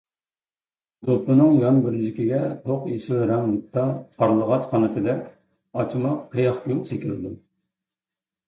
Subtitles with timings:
[1.09, 3.83] دوپپىنىڭ يان بۇرجىكىگە توق يېشىل رەڭ يىپتا
[4.17, 5.23] قارلىغاچ قانىتىدەك
[5.83, 7.37] ئاچىماق قىياق گۈل چېكىلىدۇ.